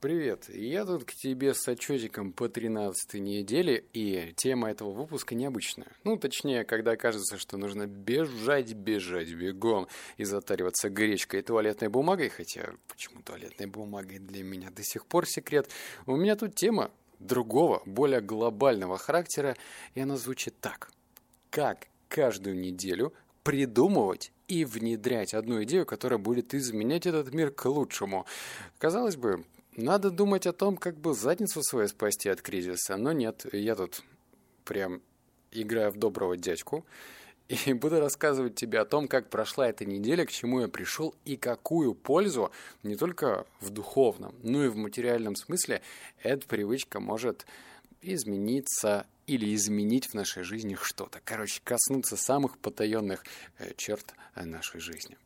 Привет, 0.00 0.48
я 0.48 0.86
тут 0.86 1.04
к 1.04 1.12
тебе 1.12 1.52
с 1.52 1.68
отчетиком 1.68 2.32
по 2.32 2.48
13 2.48 3.20
неделе, 3.20 3.84
и 3.92 4.32
тема 4.34 4.70
этого 4.70 4.92
выпуска 4.92 5.34
необычная. 5.34 5.88
Ну, 6.04 6.16
точнее, 6.16 6.64
когда 6.64 6.96
кажется, 6.96 7.36
что 7.36 7.58
нужно 7.58 7.86
бежать, 7.86 8.72
бежать 8.72 9.30
бегом 9.34 9.88
и 10.16 10.24
затариваться 10.24 10.88
гречкой 10.88 11.40
и 11.40 11.42
туалетной 11.42 11.88
бумагой, 11.88 12.30
хотя 12.30 12.70
почему 12.88 13.20
туалетной 13.20 13.66
бумагой 13.66 14.20
для 14.20 14.42
меня 14.42 14.70
до 14.70 14.82
сих 14.82 15.04
пор 15.04 15.26
секрет, 15.26 15.68
у 16.06 16.16
меня 16.16 16.34
тут 16.34 16.54
тема 16.54 16.90
другого, 17.18 17.82
более 17.84 18.22
глобального 18.22 18.96
характера, 18.96 19.54
и 19.94 20.00
она 20.00 20.16
звучит 20.16 20.58
так. 20.62 20.90
Как 21.50 21.88
каждую 22.08 22.58
неделю 22.58 23.12
придумывать 23.42 24.32
и 24.48 24.64
внедрять 24.64 25.34
одну 25.34 25.62
идею, 25.64 25.84
которая 25.84 26.18
будет 26.18 26.54
изменять 26.54 27.04
этот 27.04 27.34
мир 27.34 27.50
к 27.50 27.66
лучшему. 27.66 28.24
Казалось 28.78 29.16
бы, 29.16 29.44
надо 29.76 30.10
думать 30.10 30.46
о 30.46 30.52
том, 30.52 30.76
как 30.76 30.96
бы 30.96 31.14
задницу 31.14 31.62
свою 31.62 31.88
спасти 31.88 32.28
от 32.28 32.42
кризиса, 32.42 32.96
но 32.96 33.12
нет, 33.12 33.46
я 33.52 33.74
тут 33.74 34.02
прям 34.64 35.02
играю 35.52 35.90
в 35.90 35.96
доброго 35.96 36.36
дядьку 36.36 36.84
и 37.48 37.72
буду 37.74 38.00
рассказывать 38.00 38.54
тебе 38.54 38.78
о 38.78 38.84
том, 38.84 39.08
как 39.08 39.28
прошла 39.28 39.68
эта 39.68 39.84
неделя, 39.84 40.24
к 40.24 40.30
чему 40.30 40.60
я 40.60 40.68
пришел 40.68 41.14
и 41.24 41.36
какую 41.36 41.94
пользу 41.94 42.50
не 42.82 42.96
только 42.96 43.46
в 43.60 43.70
духовном, 43.70 44.34
но 44.42 44.64
и 44.64 44.68
в 44.68 44.76
материальном 44.76 45.36
смысле 45.36 45.82
эта 46.22 46.46
привычка 46.46 47.00
может 47.00 47.46
измениться 48.02 49.06
или 49.26 49.54
изменить 49.54 50.06
в 50.06 50.14
нашей 50.14 50.42
жизни 50.42 50.76
что-то. 50.80 51.20
Короче, 51.24 51.60
коснуться 51.62 52.16
самых 52.16 52.58
потаенных 52.58 53.24
э, 53.58 53.72
черт 53.76 54.14
э, 54.34 54.44
нашей 54.44 54.80
жизни. 54.80 55.16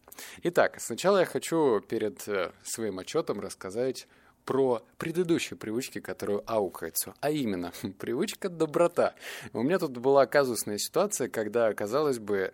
Итак, 0.42 0.80
сначала 0.80 1.18
я 1.20 1.24
хочу 1.24 1.80
перед 1.80 2.26
э, 2.28 2.52
своим 2.62 2.98
отчетом 2.98 3.40
рассказать 3.40 4.06
про 4.44 4.82
предыдущие 4.98 5.56
привычки, 5.56 6.00
которые 6.00 6.40
аукаются, 6.46 7.14
а 7.20 7.30
именно 7.30 7.72
привычка 7.98 8.48
доброта. 8.48 9.14
У 9.52 9.62
меня 9.62 9.78
тут 9.78 9.92
была 9.98 10.26
казусная 10.26 10.78
ситуация, 10.78 11.28
когда, 11.28 11.72
казалось 11.74 12.18
бы, 12.18 12.52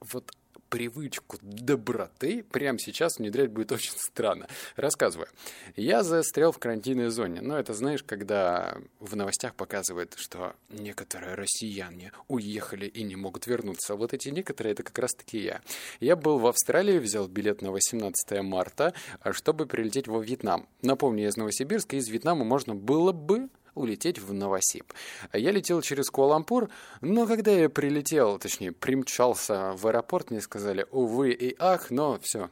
вот 0.00 0.32
привычку 0.68 1.38
доброты 1.42 2.42
прямо 2.42 2.78
сейчас 2.78 3.18
внедрять 3.18 3.50
будет 3.50 3.72
очень 3.72 3.92
странно. 3.96 4.46
Рассказываю. 4.76 5.28
Я 5.76 6.02
застрял 6.02 6.52
в 6.52 6.58
карантинной 6.58 7.10
зоне. 7.10 7.40
Но 7.40 7.58
это, 7.58 7.74
знаешь, 7.74 8.02
когда 8.02 8.78
в 9.00 9.16
новостях 9.16 9.54
показывают, 9.54 10.14
что 10.16 10.54
некоторые 10.68 11.34
россияне 11.34 12.12
уехали 12.28 12.86
и 12.86 13.02
не 13.02 13.16
могут 13.16 13.46
вернуться. 13.46 13.94
Вот 13.94 14.14
эти 14.14 14.28
некоторые, 14.28 14.72
это 14.72 14.82
как 14.82 14.98
раз-таки 14.98 15.38
я. 15.38 15.60
Я 16.00 16.16
был 16.16 16.38
в 16.38 16.46
Австралии, 16.46 16.98
взял 16.98 17.28
билет 17.28 17.62
на 17.62 17.70
18 17.70 18.42
марта, 18.42 18.94
чтобы 19.32 19.66
прилететь 19.66 20.08
во 20.08 20.20
Вьетнам. 20.20 20.68
Напомню, 20.82 21.22
я 21.22 21.28
из 21.28 21.36
Новосибирска, 21.36 21.96
из 21.96 22.08
Вьетнама 22.08 22.44
можно 22.44 22.74
было 22.74 23.12
бы 23.12 23.48
улететь 23.76 24.18
в 24.18 24.32
Новосиб. 24.32 24.92
Я 25.32 25.52
летел 25.52 25.80
через 25.82 26.10
Куалампур, 26.10 26.68
но 27.00 27.26
когда 27.26 27.52
я 27.52 27.68
прилетел, 27.68 28.38
точнее, 28.38 28.72
примчался 28.72 29.72
в 29.76 29.86
аэропорт, 29.86 30.30
мне 30.30 30.40
сказали, 30.40 30.86
увы 30.90 31.30
и 31.32 31.54
ах, 31.58 31.90
но 31.90 32.18
все, 32.20 32.50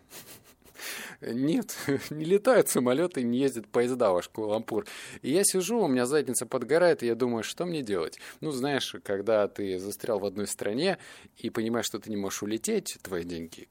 нет, 1.21 1.77
не 2.11 2.25
летают 2.25 2.69
самолеты, 2.69 3.23
не 3.23 3.39
ездят 3.39 3.67
поезда 3.67 4.13
в 4.13 4.17
Ашкулампур. 4.17 4.87
И 5.23 5.31
я 5.31 5.43
сижу, 5.45 5.81
у 5.81 5.89
меня 5.89 6.07
задница 6.07 6.47
подгорает, 6.47 7.03
и 7.03 7.07
я 7.07 7.15
думаю, 7.15 7.43
что 7.43 7.65
мне 7.65 7.83
делать? 7.83 8.19
Ну, 8.41 8.51
знаешь, 8.51 8.95
когда 9.03 9.49
ты 9.49 9.79
застрял 9.79 10.19
в 10.19 10.25
одной 10.25 10.47
стране 10.47 10.99
и 11.37 11.51
понимаешь, 11.51 11.87
что 11.87 11.99
ты 11.99 12.11
не 12.11 12.17
можешь 12.17 12.43
улететь, 12.43 12.99
твои 13.03 13.25
деньги 13.25 13.69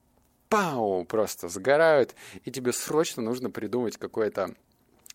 пау, 0.54 1.04
просто 1.06 1.50
сгорают, 1.50 2.14
и 2.46 2.52
тебе 2.52 2.74
срочно 2.74 3.24
нужно 3.24 3.50
придумать 3.50 3.98
какое-то 3.98 4.54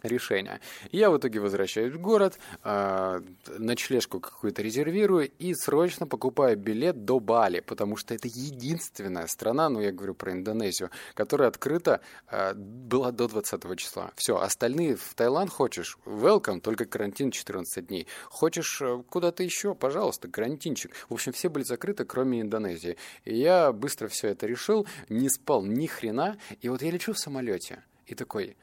решение. 0.03 0.61
Я 0.93 1.11
в 1.11 1.19
итоге 1.19 1.41
возвращаюсь 1.41 1.93
в 1.93 2.01
город, 2.01 2.39
э, 2.65 3.21
ночлежку 3.59 4.21
какую-то 4.21 4.63
резервирую 4.63 5.31
и 5.39 5.55
срочно 5.55 6.07
покупаю 6.07 6.57
билет 6.57 7.05
до 7.05 7.21
Бали, 7.21 7.61
потому 7.61 7.97
что 7.97 8.15
это 8.15 8.29
единственная 8.29 9.27
страна, 9.27 9.69
ну 9.69 9.81
я 9.81 9.93
говорю 9.93 10.15
про 10.15 10.33
Индонезию, 10.33 10.91
которая 11.15 11.49
открыта 11.49 12.01
э, 12.31 12.55
была 12.55 13.11
до 13.11 13.29
20 13.29 13.77
числа. 13.77 14.13
Все, 14.17 14.39
остальные 14.39 14.97
в 14.97 15.15
Таиланд 15.15 15.51
хочешь, 15.51 15.99
welcome, 16.05 16.61
только 16.61 16.85
карантин 16.85 17.31
14 17.31 17.87
дней. 17.87 18.07
Хочешь 18.29 18.81
э, 18.81 19.03
куда-то 19.09 19.43
еще, 19.43 19.75
пожалуйста, 19.75 20.29
карантинчик. 20.29 20.95
В 21.09 21.15
общем, 21.15 21.33
все 21.33 21.49
были 21.49 21.65
закрыты, 21.65 22.05
кроме 22.05 22.41
Индонезии. 22.41 22.97
И 23.25 23.37
я 23.37 23.73
быстро 23.73 24.09
все 24.09 24.29
это 24.29 24.47
решил, 24.47 24.87
не 25.09 25.29
спал 25.29 25.65
ни 25.65 25.87
хрена, 25.87 26.39
и 26.61 26.69
вот 26.69 26.83
я 26.83 26.91
лечу 26.91 27.13
в 27.13 27.19
самолете 27.19 27.83
и 28.07 28.15
такой 28.15 28.57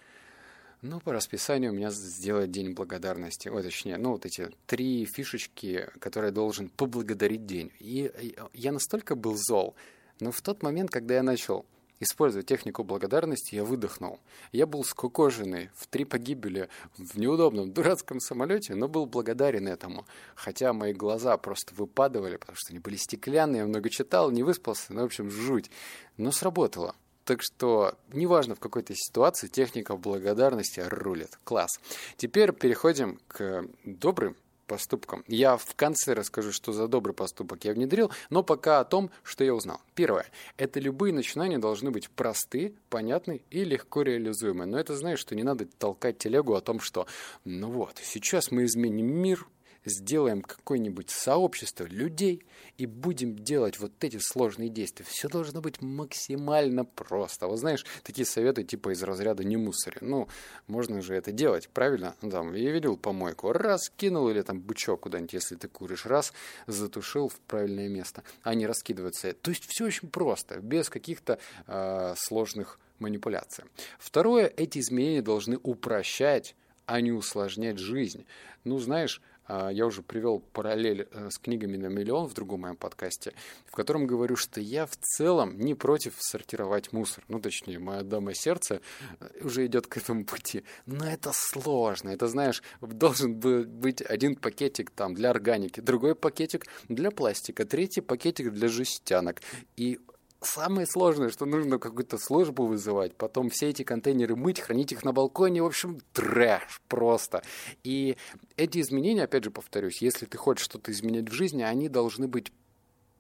ну, 0.86 1.00
по 1.00 1.14
расписанию 1.14 1.72
у 1.72 1.76
меня 1.76 1.90
сделать 1.92 2.52
День 2.52 2.74
благодарности. 2.74 3.50
Ой, 3.50 3.64
точнее, 3.64 3.98
ну, 3.98 4.12
вот 4.12 4.26
эти 4.26 4.50
три 4.68 5.06
фишечки, 5.06 5.90
которые 6.00 6.32
должен 6.32 6.70
поблагодарить 6.70 7.46
день. 7.46 7.72
И 7.80 8.36
я 8.54 8.72
настолько 8.72 9.16
был 9.16 9.36
зол, 9.36 9.76
но 10.20 10.32
в 10.32 10.42
тот 10.42 10.64
момент, 10.64 10.92
когда 10.92 11.16
я 11.16 11.24
начал 11.24 11.66
использовать 12.00 12.46
технику 12.46 12.84
благодарности, 12.84 13.56
я 13.56 13.64
выдохнул. 13.64 14.20
Я 14.52 14.66
был 14.68 14.84
скукоженный 14.84 15.70
в 15.76 15.88
три 15.88 16.06
погибели 16.06 16.70
в 16.98 17.18
неудобном 17.18 17.72
дурацком 17.72 18.20
самолете, 18.20 18.76
но 18.76 18.88
был 18.88 19.06
благодарен 19.06 19.68
этому. 19.68 20.06
Хотя 20.36 20.74
мои 20.74 20.94
глаза 20.94 21.38
просто 21.38 21.74
выпадывали, 21.74 22.38
потому 22.38 22.58
что 22.58 22.72
они 22.72 22.80
были 22.80 22.96
стеклянные, 22.96 23.62
я 23.62 23.66
много 23.66 23.90
читал, 23.90 24.30
не 24.30 24.44
выспался, 24.44 24.94
ну, 24.94 25.02
в 25.02 25.06
общем, 25.06 25.32
жуть. 25.32 25.72
Но 26.18 26.32
сработало. 26.32 26.96
Так 27.26 27.42
что, 27.42 27.96
неважно 28.14 28.56
в 28.56 28.60
какой-то 28.60 28.94
ситуации, 28.96 29.48
техника 29.48 29.98
благодарности 29.98 30.80
рулит. 30.80 31.40
Класс. 31.44 31.80
Теперь 32.18 32.52
переходим 32.52 33.20
к 33.28 33.66
добрым 33.84 34.36
поступкам. 34.68 35.24
Я 35.28 35.58
в 35.58 35.76
конце 35.76 36.14
расскажу, 36.14 36.52
что 36.52 36.72
за 36.72 36.88
добрый 36.88 37.16
поступок 37.16 37.64
я 37.66 37.74
внедрил, 37.74 38.12
но 38.30 38.44
пока 38.44 38.80
о 38.80 38.86
том, 38.86 39.10
что 39.24 39.44
я 39.44 39.54
узнал. 39.54 39.82
Первое. 39.94 40.26
Это 40.58 40.80
любые 40.80 41.14
начинания 41.14 41.58
должны 41.58 41.92
быть 41.92 42.10
просты, 42.10 42.76
понятны 42.90 43.42
и 43.50 43.64
легко 43.64 44.02
реализуемы. 44.02 44.66
Но 44.66 44.80
это 44.80 44.96
знаешь, 44.96 45.20
что 45.20 45.36
не 45.36 45.44
надо 45.44 45.66
толкать 45.66 46.18
телегу 46.18 46.54
о 46.54 46.62
том, 46.62 46.80
что 46.80 47.08
ну 47.44 47.70
вот, 47.70 48.00
сейчас 48.04 48.52
мы 48.52 48.66
изменим 48.66 49.08
мир, 49.08 49.48
сделаем 49.86 50.42
какое-нибудь 50.42 51.10
сообщество 51.10 51.86
людей 51.86 52.44
и 52.78 52.86
будем 52.86 53.38
делать 53.38 53.80
вот 53.80 53.92
эти 54.04 54.18
сложные 54.18 54.70
действия. 54.70 55.06
Все 55.08 55.30
должно 55.30 55.62
быть 55.62 55.82
максимально 55.82 56.86
просто. 56.86 57.48
Вот 57.48 57.60
знаешь, 57.60 57.86
такие 58.04 58.26
советы 58.26 58.64
типа 58.64 58.94
из 58.94 59.04
разряда 59.04 59.44
«не 59.44 59.58
мусори». 59.58 59.98
Ну, 60.02 60.28
можно 60.68 61.02
же 61.02 61.16
это 61.16 61.32
делать, 61.32 61.70
правильно? 61.70 62.16
Там, 62.22 62.54
я 62.54 62.72
видел 62.72 62.98
помойку, 62.98 63.52
раз 63.54 63.90
кинул 63.96 64.30
или 64.30 64.42
там 64.42 64.60
бычок 64.60 65.02
куда-нибудь, 65.02 65.34
если 65.34 65.56
ты 65.56 65.68
куришь, 65.68 66.06
раз 66.06 66.34
затушил 66.68 67.30
в 67.30 67.40
правильное 67.42 67.88
место, 67.88 68.24
а 68.44 68.56
не 68.56 68.68
раскидываться. 68.68 69.34
То 69.34 69.52
есть 69.52 69.66
все 69.68 69.86
очень 69.86 70.10
просто, 70.10 70.60
без 70.60 70.90
каких-то 70.90 71.40
э, 71.68 72.16
сложных 72.18 72.80
манипуляций. 73.00 73.66
Второе, 74.00 74.52
эти 74.56 74.80
изменения 74.80 75.22
должны 75.22 75.58
упрощать 75.62 76.56
а 76.86 77.02
не 77.02 77.12
усложнять 77.12 77.80
жизнь. 77.80 78.26
Ну, 78.64 78.80
знаешь, 78.80 79.22
я 79.48 79.86
уже 79.86 80.02
привел 80.02 80.40
параллель 80.40 81.08
э, 81.12 81.30
с 81.30 81.38
книгами 81.38 81.78
на 81.78 81.88
миллион 81.88 82.28
в 82.28 82.34
другом 82.34 82.62
моем 82.62 82.76
подкасте, 82.76 83.34
в 83.66 83.76
котором 83.76 84.08
говорю, 84.08 84.36
что 84.36 84.60
я 84.60 84.86
в 84.86 84.96
целом 84.98 85.60
не 85.60 85.76
против 85.76 86.14
сортировать 86.18 86.92
мусор. 86.94 87.24
Ну, 87.28 87.40
точнее, 87.40 87.80
мое 87.80 88.02
дома 88.02 88.34
сердце 88.34 88.82
э, 89.20 89.28
уже 89.42 89.66
идет 89.66 89.88
к 89.88 89.98
этому 89.98 90.26
пути. 90.26 90.64
Но 90.86 91.06
это 91.08 91.32
сложно. 91.34 92.10
Это, 92.10 92.28
знаешь, 92.28 92.64
должен 92.82 93.36
быть 93.36 94.02
один 94.02 94.36
пакетик 94.36 94.92
там 94.92 95.14
для 95.14 95.30
органики, 95.30 95.80
другой 95.80 96.16
пакетик 96.16 96.66
для 96.90 97.12
пластика, 97.12 97.66
третий 97.66 98.02
пакетик 98.02 98.52
для 98.52 98.68
жестянок. 98.68 99.42
И 99.76 100.00
самое 100.46 100.88
сложное, 100.88 101.30
что 101.30 101.46
нужно 101.46 101.80
какую-то 101.80 102.18
службу 102.18 102.66
вызывать, 102.66 103.16
потом 103.16 103.50
все 103.50 103.70
эти 103.70 103.84
контейнеры 103.84 104.36
мыть, 104.36 104.60
хранить 104.60 104.92
их 104.92 105.04
на 105.04 105.12
балконе, 105.12 105.62
в 105.62 105.66
общем, 105.66 106.00
трэш 106.14 106.82
просто. 106.88 107.44
И 107.84 108.18
эти 108.56 108.80
изменения, 108.80 109.24
опять 109.24 109.44
же 109.44 109.52
повторюсь, 109.52 110.02
если 110.02 110.26
ты 110.26 110.38
хочешь 110.38 110.66
что-то 110.66 110.92
изменять 110.92 111.30
в 111.30 111.34
жизни, 111.34 111.64
они 111.64 111.90
должны 111.90 112.28
быть 112.28 112.52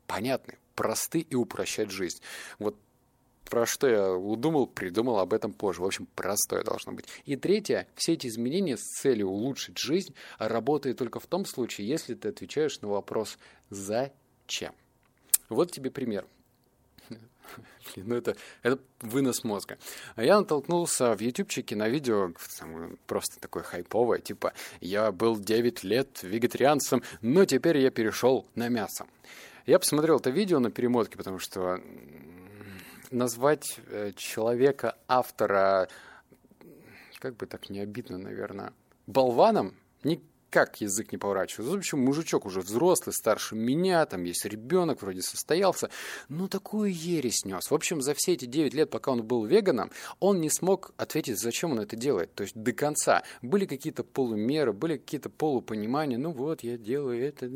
понятны, 0.07 0.57
просты 0.75 1.19
и 1.19 1.35
упрощать 1.35 1.91
жизнь. 1.91 2.21
Вот 2.59 2.77
про 3.49 3.65
что 3.65 3.87
я 3.87 4.11
удумал, 4.13 4.67
придумал 4.67 5.19
об 5.19 5.33
этом 5.33 5.53
позже. 5.53 5.81
В 5.81 5.85
общем, 5.85 6.07
простое 6.15 6.63
должно 6.63 6.93
быть. 6.93 7.05
И 7.25 7.35
третье, 7.35 7.87
все 7.95 8.13
эти 8.13 8.27
изменения 8.27 8.75
с 8.77 8.83
целью 9.01 9.29
улучшить 9.29 9.77
жизнь 9.77 10.13
работают 10.39 10.97
только 10.97 11.19
в 11.19 11.27
том 11.27 11.45
случае, 11.45 11.87
если 11.87 12.15
ты 12.15 12.29
отвечаешь 12.29 12.81
на 12.81 12.87
вопрос 12.87 13.37
«Зачем?». 13.69 14.73
Вот 15.49 15.71
тебе 15.71 15.91
пример. 15.91 16.25
Ну 17.95 18.15
это, 18.15 18.35
это 18.63 18.79
вынос 19.01 19.43
мозга. 19.43 19.77
А 20.15 20.23
я 20.23 20.39
натолкнулся 20.39 21.15
в 21.15 21.21
ютубчике 21.21 21.75
на 21.75 21.87
видео, 21.87 22.31
просто 23.07 23.39
такое 23.39 23.63
хайповое, 23.63 24.19
типа 24.19 24.53
«Я 24.81 25.11
был 25.11 25.37
9 25.37 25.83
лет 25.83 26.23
вегетарианцем, 26.23 27.03
но 27.21 27.45
теперь 27.45 27.77
я 27.77 27.91
перешел 27.91 28.47
на 28.55 28.69
мясо». 28.69 29.05
Я 29.65 29.79
посмотрел 29.79 30.17
это 30.17 30.29
видео 30.29 30.59
на 30.59 30.69
перемотке, 30.71 31.17
потому 31.17 31.39
что 31.39 31.81
назвать 33.11 33.79
э, 33.87 34.11
человека, 34.15 34.95
автора 35.07 35.87
как 37.19 37.37
бы 37.37 37.47
так 37.47 37.69
не 37.69 37.79
обидно, 37.79 38.17
наверное, 38.19 38.73
болваном, 39.07 39.73
не 40.03 40.21
как 40.55 40.79
язык 40.79 41.11
не 41.11 41.17
поворачивается. 41.17 41.75
В 41.75 41.77
общем, 41.77 41.99
мужичок 41.99 42.45
уже 42.45 42.61
взрослый, 42.61 43.13
старше 43.13 43.55
меня, 43.55 44.05
там 44.05 44.23
есть 44.23 44.45
ребенок, 44.45 45.01
вроде 45.01 45.21
состоялся. 45.21 45.89
Ну, 46.29 46.47
такую 46.47 46.93
ересь 46.93 47.43
нес. 47.43 47.69
В 47.69 47.75
общем, 47.75 48.01
за 48.01 48.13
все 48.13 48.35
эти 48.35 48.45
9 48.45 48.73
лет, 48.73 48.89
пока 48.89 49.11
он 49.11 49.21
был 49.21 49.43
веганом, 49.43 49.91
он 50.21 50.39
не 50.39 50.49
смог 50.49 50.93
ответить, 50.95 51.39
зачем 51.39 51.73
он 51.73 51.81
это 51.81 51.97
делает. 51.97 52.33
То 52.35 52.43
есть 52.43 52.55
до 52.55 52.71
конца. 52.71 53.23
Были 53.41 53.65
какие-то 53.65 54.05
полумеры, 54.05 54.71
были 54.71 54.95
какие-то 54.95 55.29
полупонимания. 55.29 56.17
Ну 56.17 56.31
вот, 56.31 56.61
я 56.61 56.77
делаю 56.77 57.21
это. 57.21 57.47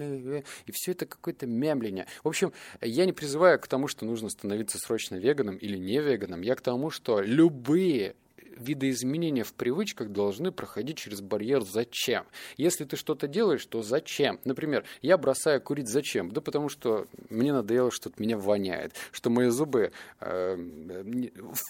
И 0.65 0.71
все 0.73 0.91
это 0.91 1.05
какое-то 1.05 1.47
мямление. 1.47 2.05
В 2.25 2.27
общем, 2.27 2.51
я 2.81 3.05
не 3.05 3.13
призываю 3.13 3.61
к 3.61 3.67
тому, 3.67 3.87
что 3.87 4.03
нужно 4.03 4.27
становиться 4.29 4.77
срочно 4.77 5.15
веганом 5.15 5.55
или 5.55 5.77
не 5.77 6.01
веганом. 6.01 6.41
Я 6.41 6.55
к 6.55 6.61
тому, 6.61 6.89
что 6.89 7.21
любые 7.21 8.17
видоизменения 8.59 9.43
в 9.43 9.53
привычках 9.53 10.09
должны 10.09 10.51
проходить 10.51 10.97
через 10.97 11.21
барьер 11.21 11.63
«зачем?». 11.63 12.25
Если 12.57 12.85
ты 12.85 12.95
что-то 12.95 13.27
делаешь, 13.27 13.65
то 13.65 13.81
зачем? 13.81 14.39
Например, 14.43 14.85
я 15.01 15.17
бросаю 15.17 15.61
курить 15.61 15.87
зачем? 15.87 16.31
Да 16.31 16.41
потому 16.41 16.69
что 16.69 17.07
мне 17.29 17.53
надоело, 17.53 17.91
что 17.91 18.09
от 18.09 18.19
меня 18.19 18.37
воняет, 18.37 18.93
что 19.11 19.29
мои 19.29 19.49
зубы 19.49 19.91
э, 20.19 20.57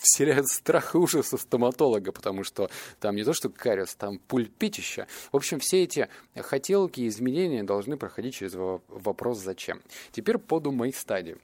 вселяют 0.02 0.48
страх 0.48 0.96
и 0.96 0.98
ужас 0.98 1.34
у 1.34 1.38
стоматолога, 1.38 2.12
потому 2.12 2.44
что 2.44 2.70
там 3.00 3.16
не 3.16 3.24
то 3.24 3.34
что 3.34 3.50
кариес, 3.50 3.96
там 3.96 4.20
пульпитища. 4.20 5.08
В 5.32 5.38
общем, 5.38 5.60
все 5.60 5.84
эти 5.84 6.10
хотелки 6.36 7.02
и 7.02 7.08
изменения 7.08 7.64
должны 7.64 7.98
проходить 7.98 8.36
через 8.36 8.56
вопрос 8.56 9.40
«зачем?». 9.40 9.82
Теперь 10.12 10.38
поду 10.38 10.72
мои 10.72 10.92
стадии. 10.92 11.38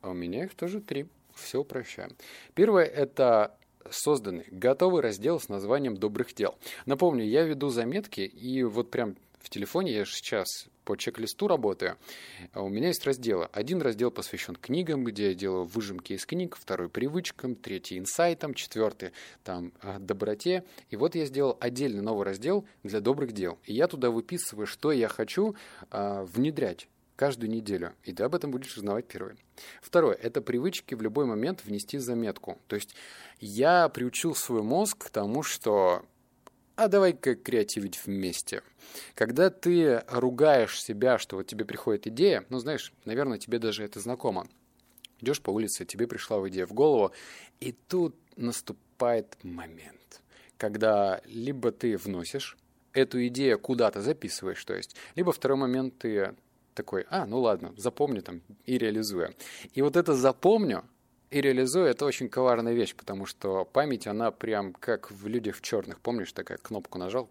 А 0.00 0.10
у 0.10 0.14
меня 0.14 0.44
их 0.44 0.54
тоже 0.54 0.80
три. 0.80 1.06
Все 1.34 1.60
упрощаем. 1.60 2.16
Первое– 2.54 2.84
это 2.86 3.56
созданы 3.90 4.44
готовый 4.50 5.02
раздел 5.02 5.40
с 5.40 5.48
названием 5.48 5.96
«Добрых 5.96 6.34
дел». 6.34 6.56
Напомню, 6.86 7.24
я 7.24 7.42
веду 7.44 7.68
заметки, 7.68 8.20
и 8.20 8.62
вот 8.62 8.90
прям 8.90 9.16
в 9.40 9.50
телефоне 9.50 9.92
я 9.92 10.04
сейчас 10.04 10.68
по 10.84 10.96
чек-листу 10.96 11.48
работаю. 11.48 11.96
А 12.52 12.62
у 12.62 12.68
меня 12.68 12.88
есть 12.88 13.04
разделы. 13.04 13.48
Один 13.52 13.82
раздел 13.82 14.10
посвящен 14.10 14.56
книгам, 14.56 15.04
где 15.04 15.28
я 15.28 15.34
делаю 15.34 15.64
выжимки 15.64 16.14
из 16.14 16.24
книг, 16.24 16.56
второй 16.56 16.88
привычкам, 16.88 17.54
третий 17.54 17.98
инсайтам, 17.98 18.54
четвертый 18.54 19.12
там 19.44 19.72
доброте. 19.98 20.64
И 20.88 20.96
вот 20.96 21.14
я 21.14 21.26
сделал 21.26 21.58
отдельный 21.60 22.00
новый 22.00 22.24
раздел 22.24 22.66
для 22.84 23.00
добрых 23.00 23.32
дел. 23.32 23.58
И 23.64 23.74
я 23.74 23.86
туда 23.86 24.10
выписываю, 24.10 24.66
что 24.66 24.90
я 24.90 25.08
хочу 25.08 25.54
а, 25.90 26.24
внедрять 26.24 26.88
каждую 27.18 27.50
неделю, 27.50 27.94
и 28.04 28.12
ты 28.12 28.22
об 28.22 28.36
этом 28.36 28.52
будешь 28.52 28.76
узнавать 28.76 29.08
первый. 29.08 29.34
Второе– 29.82 30.14
это 30.22 30.40
привычки 30.40 30.94
в 30.94 31.02
любой 31.02 31.26
момент 31.26 31.64
внести 31.64 31.98
заметку. 31.98 32.58
То 32.68 32.76
есть 32.76 32.94
я 33.40 33.88
приучил 33.88 34.36
свой 34.36 34.62
мозг 34.62 35.06
к 35.06 35.10
тому, 35.10 35.42
что 35.42 36.06
а 36.76 36.86
давай-ка 36.86 37.34
креативить 37.34 38.00
вместе. 38.06 38.62
Когда 39.14 39.50
ты 39.50 40.04
ругаешь 40.06 40.80
себя, 40.80 41.18
что 41.18 41.36
вот 41.36 41.48
тебе 41.48 41.64
приходит 41.64 42.06
идея, 42.06 42.44
ну, 42.50 42.60
знаешь, 42.60 42.92
наверное, 43.04 43.38
тебе 43.38 43.58
даже 43.58 43.82
это 43.82 43.98
знакомо. 43.98 44.46
Идешь 45.20 45.42
по 45.42 45.50
улице, 45.50 45.84
тебе 45.84 46.06
пришла 46.06 46.38
идея 46.48 46.66
в 46.66 46.72
голову, 46.72 47.10
и 47.58 47.72
тут 47.72 48.14
наступает 48.36 49.36
момент, 49.42 50.22
когда 50.56 51.20
либо 51.24 51.72
ты 51.72 51.96
вносишь 51.96 52.56
эту 52.92 53.26
идею 53.26 53.58
куда-то 53.58 54.00
записываешь, 54.02 54.64
то 54.64 54.74
есть, 54.74 54.94
либо 55.16 55.32
второй 55.32 55.58
момент 55.58 55.98
ты 55.98 56.36
такой, 56.78 57.06
а, 57.10 57.26
ну 57.26 57.40
ладно, 57.40 57.74
запомню 57.76 58.22
там 58.22 58.40
и 58.64 58.78
реализую. 58.78 59.34
И 59.74 59.82
вот 59.82 59.96
это 59.96 60.14
запомню 60.14 60.84
и 61.30 61.40
реализую, 61.40 61.86
это 61.86 62.06
очень 62.06 62.28
коварная 62.28 62.72
вещь, 62.72 62.94
потому 62.94 63.26
что 63.26 63.64
память, 63.64 64.06
она 64.06 64.30
прям 64.30 64.72
как 64.72 65.10
в 65.10 65.26
людях 65.26 65.56
в 65.56 65.60
черных, 65.60 66.00
помнишь, 66.00 66.32
такая 66.32 66.58
кнопку 66.58 66.98
нажал, 66.98 67.28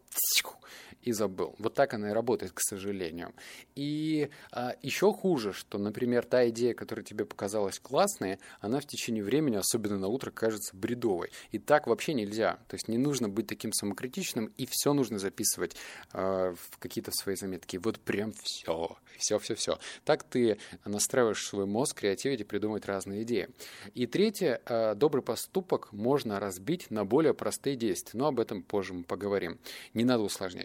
и 1.02 1.12
забыл. 1.12 1.56
Вот 1.60 1.74
так 1.74 1.94
она 1.94 2.10
и 2.10 2.14
работает, 2.14 2.52
к 2.52 2.60
сожалению. 2.60 3.34
И 3.76 4.30
а, 4.52 4.76
еще 4.82 5.14
хуже, 5.14 5.54
что, 5.54 5.78
например, 5.78 6.26
та 6.26 6.50
идея, 6.50 6.74
которая 6.74 7.06
тебе 7.06 7.26
показалась 7.26 7.80
классной, 7.80 8.40
она 8.60 8.80
в 8.80 8.86
течение 8.86 9.24
времени, 9.24 9.56
особенно 9.56 9.98
на 9.98 10.08
утро, 10.08 10.32
кажется 10.32 10.76
бредовой. 10.76 11.32
И 11.52 11.60
так 11.60 11.88
вообще 11.88 12.14
нельзя. 12.14 12.60
То 12.68 12.76
есть 12.76 12.88
не 12.88 12.98
нужно 12.98 13.30
быть 13.30 13.48
таким 13.48 13.72
самокритичным, 13.72 14.52
и 14.58 14.68
все 14.70 14.94
нужно 14.94 15.20
записывать 15.20 15.76
а, 16.12 16.54
в 16.54 16.78
какие-то 16.80 17.12
свои 17.12 17.36
заметки. 17.36 17.78
Вот 17.78 18.00
прям 18.00 18.34
все. 18.44 18.98
Все-все-все. 19.18 19.80
Так 20.06 20.24
ты 20.24 20.58
настраиваешь 20.86 21.46
свой 21.46 21.66
мозг 21.66 22.00
креативить 22.00 22.42
и 22.42 22.44
придумать 22.44 22.86
разные 22.86 23.24
идеи. 23.24 23.50
И 23.94 24.06
третье, 24.08 24.62
а, 24.66 24.96
добрый 24.96 25.24
поступок 25.24 25.92
можно 25.94 26.40
разбить 26.40 26.92
на 26.92 27.06
более 27.06 27.34
простые 27.34 27.76
действия. 27.76 28.20
Но 28.20 28.28
об 28.28 28.40
этом 28.40 28.64
позже 28.64 28.94
мы 28.94 29.04
поговорим. 29.04 29.60
Не 29.94 30.04
надо 30.04 30.24
усложнять. 30.24 30.57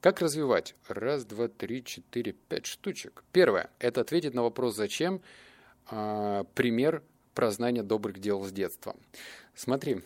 Как 0.00 0.20
развивать? 0.20 0.74
Раз, 0.88 1.24
два, 1.24 1.48
три, 1.48 1.84
четыре, 1.84 2.32
пять 2.32 2.66
штучек. 2.66 3.22
Первое– 3.32 3.70
это 3.78 4.00
ответить 4.00 4.34
на 4.34 4.42
вопрос 4.42 4.76
«Зачем?» 4.76 5.20
а, 5.86 6.44
Пример 6.54 7.02
про 7.34 7.50
знание 7.50 7.82
добрых 7.82 8.18
дел 8.18 8.42
с 8.42 8.52
детства. 8.52 8.96
Смотри, 9.54 10.02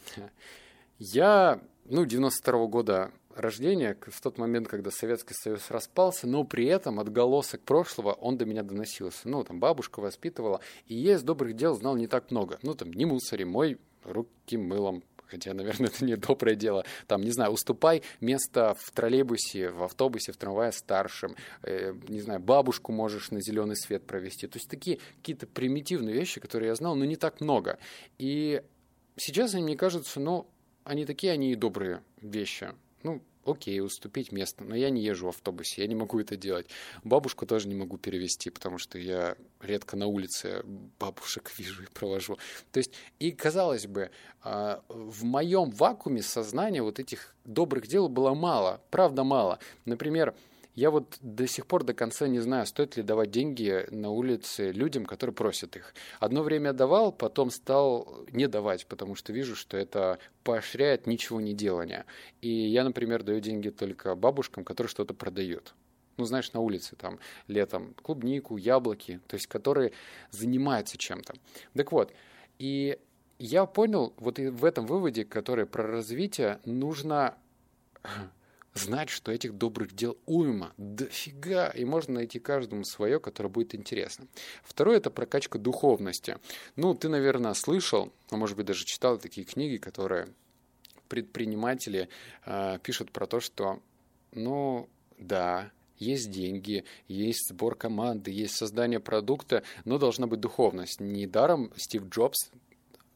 я, 0.98 1.60
ну, 1.84 2.04
92 2.04 2.54
-го 2.54 2.68
года 2.68 3.12
рождения, 3.36 3.96
в 4.06 4.20
тот 4.20 4.38
момент, 4.38 4.68
когда 4.68 4.90
Советский 4.90 5.34
Союз 5.34 5.70
распался, 5.70 6.26
но 6.26 6.44
при 6.44 6.66
этом 6.66 7.00
отголосок 7.00 7.60
прошлого, 7.62 8.12
он 8.12 8.36
до 8.36 8.46
меня 8.46 8.62
доносился. 8.62 9.28
Ну, 9.28 9.44
там 9.44 9.60
бабушка 9.60 10.00
воспитывала, 10.00 10.60
и 10.86 10.94
я 10.94 11.14
из 11.14 11.22
добрых 11.22 11.54
дел 11.54 11.74
знал 11.74 11.96
не 11.96 12.06
так 12.06 12.30
много. 12.30 12.58
Ну, 12.62 12.74
там, 12.74 12.92
не 12.92 13.04
мусори, 13.04 13.44
мой 13.44 13.78
руки 14.04 14.56
мылом, 14.56 15.02
хотя, 15.26 15.54
наверное, 15.54 15.88
это 15.94 16.04
не 16.04 16.16
доброе 16.16 16.54
дело. 16.54 16.84
Там, 17.06 17.22
не 17.22 17.30
знаю, 17.30 17.52
уступай 17.52 18.02
место 18.20 18.76
в 18.78 18.90
троллейбусе, 18.92 19.70
в 19.70 19.82
автобусе, 19.82 20.32
в 20.32 20.36
трамвае 20.36 20.72
старшим. 20.72 21.36
Э, 21.62 21.94
не 22.08 22.20
знаю, 22.20 22.40
бабушку 22.40 22.92
можешь 22.92 23.30
на 23.30 23.40
зеленый 23.40 23.76
свет 23.76 24.06
провести. 24.06 24.46
То 24.46 24.58
есть 24.58 24.68
такие 24.68 24.98
какие-то 25.16 25.46
примитивные 25.46 26.14
вещи, 26.14 26.40
которые 26.40 26.68
я 26.68 26.74
знал, 26.74 26.94
но 26.94 27.04
не 27.04 27.16
так 27.16 27.40
много. 27.40 27.78
И 28.18 28.62
сейчас 29.16 29.54
они 29.54 29.64
мне 29.64 29.76
кажутся, 29.76 30.20
ну, 30.20 30.46
они 30.84 31.06
такие, 31.06 31.32
они 31.32 31.52
и 31.52 31.56
добрые 31.56 32.02
вещи. 32.20 32.68
Ну, 33.02 33.22
окей, 33.44 33.80
уступить 33.80 34.32
место, 34.32 34.64
но 34.64 34.74
я 34.74 34.90
не 34.90 35.02
езжу 35.02 35.26
в 35.26 35.28
автобусе, 35.30 35.82
я 35.82 35.88
не 35.88 35.94
могу 35.94 36.20
это 36.20 36.36
делать. 36.36 36.66
Бабушку 37.02 37.46
тоже 37.46 37.68
не 37.68 37.74
могу 37.74 37.98
перевести, 37.98 38.50
потому 38.50 38.78
что 38.78 38.98
я 38.98 39.36
редко 39.60 39.96
на 39.96 40.06
улице 40.06 40.62
бабушек 40.98 41.52
вижу 41.58 41.82
и 41.82 41.86
провожу. 41.86 42.38
То 42.72 42.78
есть, 42.78 42.92
и 43.18 43.32
казалось 43.32 43.86
бы, 43.86 44.10
а, 44.42 44.82
в 44.88 45.24
моем 45.24 45.70
вакууме 45.70 46.22
сознания 46.22 46.82
вот 46.82 46.98
этих 46.98 47.34
добрых 47.44 47.86
дел 47.86 48.08
было 48.08 48.34
мало, 48.34 48.80
правда 48.90 49.24
мало. 49.24 49.58
Например, 49.84 50.34
я 50.74 50.90
вот 50.90 51.16
до 51.20 51.46
сих 51.46 51.66
пор 51.66 51.84
до 51.84 51.94
конца 51.94 52.26
не 52.26 52.40
знаю, 52.40 52.66
стоит 52.66 52.96
ли 52.96 53.02
давать 53.02 53.30
деньги 53.30 53.86
на 53.90 54.10
улице 54.10 54.72
людям, 54.72 55.06
которые 55.06 55.34
просят 55.34 55.76
их. 55.76 55.94
Одно 56.18 56.42
время 56.42 56.72
давал, 56.72 57.12
потом 57.12 57.50
стал 57.50 58.26
не 58.32 58.48
давать, 58.48 58.86
потому 58.86 59.14
что 59.14 59.32
вижу, 59.32 59.54
что 59.54 59.76
это 59.76 60.18
поощряет 60.42 61.06
ничего 61.06 61.40
не 61.40 61.54
делания. 61.54 62.06
И 62.40 62.48
я, 62.48 62.84
например, 62.84 63.22
даю 63.22 63.40
деньги 63.40 63.70
только 63.70 64.14
бабушкам, 64.14 64.64
которые 64.64 64.90
что-то 64.90 65.14
продают 65.14 65.74
ну, 66.16 66.24
знаешь, 66.26 66.52
на 66.52 66.60
улице, 66.60 66.94
там, 66.94 67.18
летом, 67.48 67.92
клубнику, 68.00 68.56
яблоки, 68.56 69.20
то 69.26 69.34
есть, 69.34 69.48
которые 69.48 69.90
занимаются 70.30 70.96
чем-то. 70.96 71.34
Так 71.74 71.90
вот, 71.90 72.12
и 72.60 72.98
я 73.40 73.66
понял, 73.66 74.14
вот 74.16 74.38
и 74.38 74.46
в 74.46 74.64
этом 74.64 74.86
выводе, 74.86 75.24
который 75.24 75.66
про 75.66 75.84
развитие, 75.84 76.60
нужно 76.64 77.36
знать, 78.74 79.08
что 79.08 79.32
этих 79.32 79.54
добрых 79.54 79.94
дел 79.94 80.18
уйма, 80.26 80.72
дофига, 80.76 81.68
и 81.68 81.84
можно 81.84 82.14
найти 82.14 82.38
каждому 82.38 82.84
свое, 82.84 83.20
которое 83.20 83.48
будет 83.48 83.74
интересно. 83.74 84.26
Второе– 84.62 84.96
это 84.98 85.10
прокачка 85.10 85.58
духовности. 85.58 86.38
Ну, 86.76 86.94
ты, 86.94 87.08
наверное, 87.08 87.54
слышал, 87.54 88.12
а 88.30 88.36
может 88.36 88.56
быть, 88.56 88.66
даже 88.66 88.84
читал 88.84 89.18
такие 89.18 89.46
книги, 89.46 89.76
которые 89.76 90.28
предприниматели 91.08 92.08
э, 92.44 92.78
пишут 92.82 93.12
про 93.12 93.26
то, 93.26 93.40
что, 93.40 93.80
ну, 94.32 94.88
да, 95.18 95.70
есть 95.98 96.30
деньги, 96.30 96.84
есть 97.06 97.50
сбор 97.50 97.76
команды, 97.76 98.30
есть 98.30 98.56
создание 98.56 99.00
продукта, 99.00 99.62
но 99.84 99.98
должна 99.98 100.26
быть 100.26 100.40
духовность. 100.40 101.00
Недаром 101.00 101.72
Стив 101.76 102.08
Джобс 102.08 102.50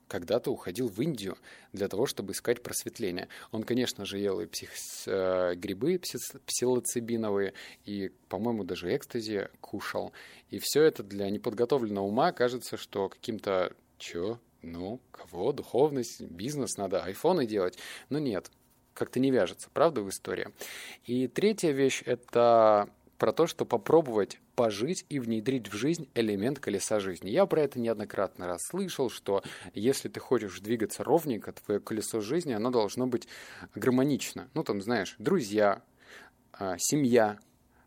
когда-то 0.09 0.51
уходил 0.51 0.89
в 0.89 1.01
Индию 1.01 1.37
для 1.73 1.89
того, 1.89 2.07
чтобы 2.07 2.33
искать 2.33 2.63
просветление. 2.63 3.29
Он, 3.53 3.63
конечно 3.63 4.05
же, 4.05 4.19
ел 4.19 4.41
и 4.41 4.47
псих... 4.47 4.71
Э, 5.07 5.55
грибы 5.55 6.01
псилоцибиновые, 6.47 7.53
и, 7.85 8.11
по-моему, 8.29 8.65
даже 8.65 8.95
экстази 8.97 9.49
кушал. 9.61 10.13
И 10.51 10.59
все 10.59 10.83
это 10.83 11.03
для 11.03 11.31
неподготовленного 11.31 12.07
ума 12.07 12.33
кажется, 12.33 12.77
что 12.77 13.09
каким-то 13.09 13.73
«чё? 13.99 14.41
Ну, 14.63 15.01
кого? 15.11 15.53
Духовность, 15.53 16.23
бизнес, 16.23 16.77
надо 16.77 17.03
айфоны 17.05 17.47
делать». 17.47 17.79
Но 18.09 18.19
нет, 18.19 18.51
как-то 18.99 19.21
не 19.21 19.31
вяжется, 19.31 19.69
правда, 19.73 20.03
в 20.03 20.09
истории. 20.09 20.49
И 21.05 21.29
третья 21.29 21.71
вещь– 21.71 22.03
это 22.07 22.89
про 23.19 23.33
то, 23.33 23.47
что 23.47 23.67
попробовать 23.67 24.41
пожить 24.55 25.05
и 25.09 25.19
внедрить 25.19 25.69
в 25.69 25.77
жизнь 25.77 26.09
элемент 26.15 26.61
колеса 26.61 27.01
жизни. 27.01 27.31
Я 27.31 27.47
про 27.47 27.63
это 27.63 27.79
неоднократно 27.79 28.47
раз 28.47 28.63
слышал, 28.67 29.11
что 29.11 29.43
если 29.75 30.09
ты 30.09 30.21
хочешь 30.21 30.61
двигаться 30.61 31.05
ровненько, 31.05 31.53
твое 31.53 31.81
колесо 31.81 32.21
жизни, 32.21 32.53
оно 32.53 32.71
должно 32.71 33.07
быть 33.07 33.29
гармонично. 33.75 34.49
Ну, 34.55 34.63
там, 34.63 34.81
знаешь, 34.81 35.17
друзья, 35.19 35.83
а, 36.53 36.77
семья, 36.79 37.39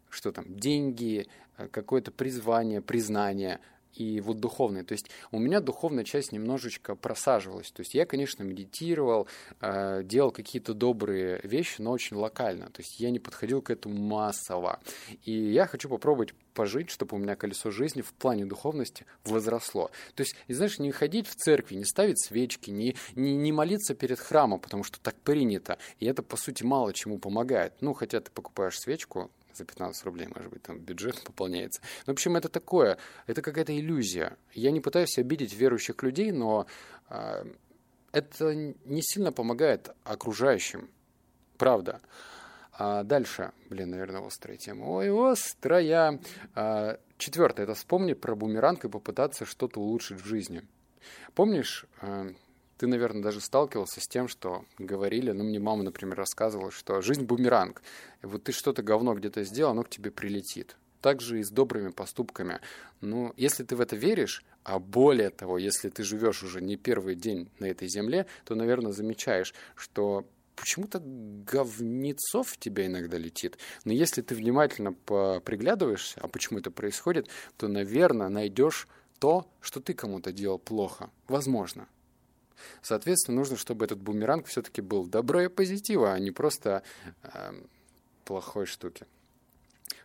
что 0.09 0.31
там, 0.31 0.45
деньги, 0.47 1.27
а, 1.55 1.67
какое-то 1.67 2.11
призвание, 2.11 2.81
признание, 2.81 3.59
и 3.93 4.21
вот 4.21 4.39
духовный. 4.39 4.83
То 4.83 4.93
есть 4.93 5.10
у 5.31 5.39
меня 5.39 5.60
духовная 5.60 6.03
часть 6.03 6.31
немножечко 6.31 6.95
просаживалась. 6.95 7.71
То 7.71 7.81
есть 7.81 7.93
я, 7.93 8.05
конечно, 8.05 8.43
медитировал, 8.43 9.27
э, 9.62 10.03
делал 10.03 10.31
какие-то 10.31 10.74
добрые 10.74 11.39
вещи, 11.43 11.81
но 11.81 11.91
очень 11.91 12.17
локально. 12.17 12.67
То 12.67 12.81
есть 12.81 13.00
я 13.00 13.12
не 13.12 13.19
подходил 13.19 13.62
к 13.62 13.69
этому 13.69 13.95
массово. 13.98 14.79
И 15.24 15.31
я 15.31 15.65
хочу 15.65 15.89
попробовать 15.89 16.33
пожить, 16.53 16.89
чтобы 16.89 17.15
у 17.15 17.19
меня 17.19 17.36
колесо 17.36 17.71
жизни 17.71 18.01
в 18.01 18.13
плане 18.13 18.45
духовности 18.45 19.05
возросло. 19.24 19.89
То 20.15 20.21
есть, 20.21 20.36
знаешь, 20.48 20.79
не 20.79 20.91
ходить 20.91 21.27
в 21.27 21.36
церкви, 21.36 21.75
не 21.75 21.86
ставить 21.86 22.21
свечки, 22.21 22.69
не, 22.69 22.95
не, 23.15 23.36
не 23.36 23.51
молиться 23.51 23.95
перед 23.95 24.19
храмом, 24.19 24.60
потому 24.60 24.83
что 24.83 25.00
так 25.00 25.15
принято. 25.15 25.77
И 26.00 26.05
это, 26.05 26.24
по 26.24 26.38
сути, 26.38 26.63
мало 26.63 26.93
чему 26.93 27.19
помогает. 27.19 27.74
Ну, 27.81 27.93
хотя 27.93 28.19
ты 28.19 28.31
покупаешь 28.31 28.79
свечку, 28.79 29.31
за 29.55 29.65
15 29.65 30.05
рублей, 30.05 30.27
может 30.34 30.51
быть, 30.51 30.63
там 30.63 30.79
бюджет 30.79 31.22
пополняется. 31.25 31.81
Ну, 32.05 32.13
в 32.13 32.15
общем, 32.15 32.36
это 32.36 32.50
такое, 32.50 32.98
это 33.27 33.41
какая-то 33.41 33.77
иллюзия. 33.77 34.38
Я 34.53 34.72
не 34.72 34.79
пытаюсь 34.79 35.17
обидеть 35.17 35.53
верующих 35.53 36.01
людей, 36.03 36.31
но 36.31 36.65
э, 37.10 37.46
это 38.12 38.55
не 38.55 39.01
сильно 39.01 39.31
помогает 39.31 39.91
окружающим. 40.03 40.89
Правда. 41.58 42.01
А 42.74 43.03
дальше, 43.03 43.51
блин, 43.70 43.91
наверное, 43.91 44.25
острая 44.25 44.58
тема. 44.58 44.86
Ой, 44.86 45.31
острая. 45.31 46.20
А, 46.55 47.00
четвертое, 47.17 47.63
это 47.63 47.75
вспомнить 47.75 48.20
про 48.20 48.36
бумеранг 48.36 48.86
и 48.86 48.89
попытаться 48.89 49.46
что-то 49.46 49.79
улучшить 49.79 50.22
в 50.22 50.25
жизни. 50.25 50.63
Помнишь, 51.36 51.86
а, 52.01 52.27
ты, 52.81 52.88
наверное, 52.88 53.21
даже 53.21 53.41
сталкивался 53.41 54.01
с 54.01 54.07
тем, 54.07 54.27
что 54.27 54.65
говорили, 54.79 55.29
ну, 55.29 55.43
мне 55.43 55.59
мама, 55.59 55.83
например, 55.83 56.17
рассказывала, 56.17 56.71
что 56.71 57.00
жизнь 57.03 57.25
бумеранг. 57.25 57.83
Вот 58.23 58.45
ты 58.45 58.51
что-то 58.51 58.81
говно 58.81 59.13
где-то 59.13 59.43
сделал, 59.43 59.73
оно 59.73 59.83
к 59.83 59.89
тебе 59.91 60.09
прилетит. 60.09 60.75
Так 61.00 61.21
же 61.21 61.39
и 61.39 61.43
с 61.43 61.51
добрыми 61.51 61.91
поступками. 61.91 62.59
Ну, 63.00 63.33
если 63.38 63.63
ты 63.63 63.75
в 63.75 63.81
это 63.81 63.95
веришь, 63.95 64.43
а 64.63 64.79
более 64.79 65.29
того, 65.29 65.59
если 65.59 65.89
ты 65.89 66.01
живешь 66.01 66.41
уже 66.41 66.59
не 66.59 66.75
первый 66.75 67.13
день 67.13 67.51
на 67.59 67.65
этой 67.65 67.88
земле, 67.88 68.25
то, 68.45 68.55
наверное, 68.55 68.93
замечаешь, 68.93 69.53
что 69.75 70.25
почему-то 70.55 71.03
говнецов 71.05 72.50
в 72.50 72.57
тебя 72.57 72.88
иногда 72.88 73.19
летит. 73.19 73.59
Но 73.85 73.93
если 73.93 74.23
ты 74.23 74.33
внимательно 74.33 74.93
приглядываешься, 74.93 76.19
а 76.19 76.27
почему 76.27 76.57
это 76.57 76.71
происходит, 76.71 77.27
то, 77.57 77.67
наверное, 77.67 78.29
найдешь 78.29 78.88
то, 79.19 79.45
что 79.59 79.81
ты 79.81 79.93
кому-то 79.93 80.31
делал 80.31 80.57
плохо. 80.57 81.11
Возможно. 81.27 81.88
Соответственно, 82.82 83.38
нужно, 83.38 83.58
чтобы 83.58 83.86
этот 83.86 84.00
бумеранг 84.00 84.48
все-таки 84.48 84.82
был 84.82 85.06
добро 85.06 85.41
и 85.41 85.48
позитива, 85.48 86.13
а 86.13 86.20
не 86.20 86.32
просто 86.32 86.84
э, 87.24 87.53
плохой 88.25 88.65
штуки. 88.65 89.06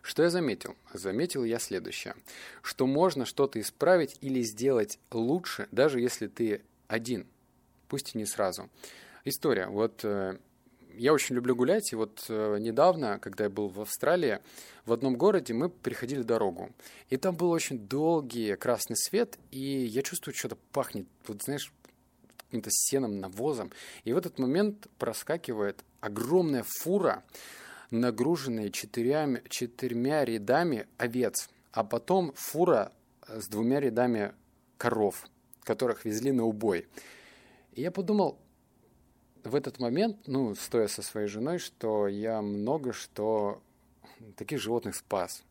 Что 0.01 0.23
я 0.23 0.29
заметил? 0.29 0.75
Заметил 0.93 1.43
я 1.43 1.59
следующее, 1.59 2.15
что 2.61 2.87
можно 2.87 3.25
что-то 3.25 3.59
исправить 3.59 4.17
или 4.21 4.41
сделать 4.41 4.99
лучше, 5.11 5.67
даже 5.71 5.99
если 5.99 6.27
ты 6.27 6.61
один, 6.87 7.27
пусть 7.89 8.15
и 8.15 8.17
не 8.17 8.25
сразу. 8.25 8.69
История. 9.25 9.67
Вот 9.67 10.05
э, 10.05 10.37
я 10.97 11.13
очень 11.13 11.35
люблю 11.35 11.55
гулять, 11.55 11.91
и 11.91 11.95
вот 11.95 12.25
э, 12.29 12.57
недавно, 12.59 13.19
когда 13.19 13.45
я 13.45 13.49
был 13.49 13.67
в 13.67 13.81
Австралии, 13.81 14.39
в 14.85 14.93
одном 14.93 15.15
городе 15.15 15.53
мы 15.53 15.69
переходили 15.69 16.21
дорогу. 16.21 16.71
И 17.09 17.17
там 17.17 17.35
был 17.35 17.51
очень 17.51 17.77
долгий 17.77 18.55
красный 18.55 18.95
свет, 18.95 19.37
и 19.51 19.59
я 19.59 20.01
чувствую, 20.01 20.33
что-то 20.33 20.57
пахнет, 20.71 21.05
вот 21.27 21.43
знаешь, 21.43 21.71
каким-то 22.47 22.69
сеном, 22.71 23.19
навозом. 23.19 23.71
И 24.03 24.13
в 24.13 24.17
этот 24.17 24.39
момент 24.39 24.87
проскакивает 24.97 25.83
огромная 25.99 26.63
фура, 26.65 27.23
нагруженная 27.91 28.69
четырьмя, 28.69 29.41
четырьмя 29.49 30.25
рядами 30.25 30.87
овец, 30.97 31.49
а 31.71 31.83
потом 31.83 32.33
фура 32.35 32.91
с 33.27 33.47
двумя 33.47 33.79
рядами 33.79 34.33
коров, 34.77 35.25
которых 35.63 36.05
везли 36.05 36.31
на 36.31 36.45
убой. 36.45 36.87
И 37.73 37.81
я 37.81 37.91
подумал 37.91 38.39
в 39.43 39.55
этот 39.55 39.79
момент, 39.79 40.17
ну, 40.27 40.55
стоя 40.55 40.87
со 40.87 41.01
своей 41.01 41.27
женой, 41.27 41.59
что 41.59 42.07
я 42.07 42.41
много 42.41 42.93
что 42.93 43.61
таких 44.35 44.59
животных 44.59 44.95
спас. 44.95 45.43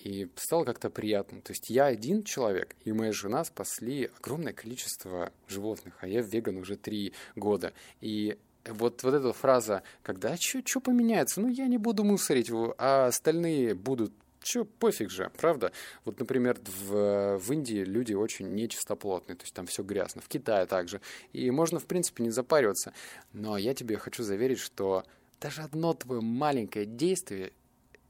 И 0.00 0.28
стало 0.36 0.64
как-то 0.64 0.90
приятно. 0.90 1.40
То 1.40 1.52
есть 1.52 1.70
я 1.70 1.86
один 1.86 2.24
человек, 2.24 2.76
и 2.84 2.92
моя 2.92 3.12
жена 3.12 3.44
спасли 3.44 4.10
огромное 4.18 4.52
количество 4.52 5.32
животных, 5.48 5.94
а 6.00 6.08
я 6.08 6.20
веган 6.20 6.58
уже 6.58 6.76
три 6.76 7.12
года. 7.36 7.72
И 8.00 8.36
вот, 8.66 9.02
вот 9.02 9.14
эта 9.14 9.32
фраза, 9.32 9.82
когда 10.02 10.36
что 10.36 10.80
поменяется? 10.80 11.40
Ну, 11.40 11.48
я 11.48 11.66
не 11.66 11.78
буду 11.78 12.04
мусорить, 12.04 12.50
а 12.78 13.06
остальные 13.06 13.74
будут 13.74 14.12
Че, 14.44 14.66
пофиг 14.66 15.10
же, 15.10 15.30
правда? 15.38 15.72
Вот, 16.04 16.18
например, 16.18 16.58
в, 16.66 17.38
в 17.38 17.52
Индии 17.52 17.82
люди 17.82 18.12
очень 18.12 18.54
нечистоплотные, 18.54 19.36
то 19.36 19.44
есть 19.44 19.54
там 19.54 19.66
все 19.66 19.82
грязно, 19.82 20.20
в 20.20 20.28
Китае 20.28 20.66
также. 20.66 21.00
И 21.32 21.50
можно, 21.50 21.78
в 21.78 21.86
принципе, 21.86 22.22
не 22.22 22.30
запариваться. 22.30 22.92
Но 23.32 23.56
я 23.56 23.72
тебе 23.72 23.96
хочу 23.96 24.22
заверить, 24.22 24.58
что 24.58 25.04
даже 25.40 25.62
одно 25.62 25.94
твое 25.94 26.20
маленькое 26.20 26.84
действие 26.84 27.52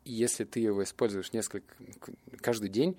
если 0.05 0.45
ты 0.45 0.61
его 0.61 0.83
используешь 0.83 1.33
несколько, 1.33 1.75
каждый 2.41 2.69
день, 2.69 2.97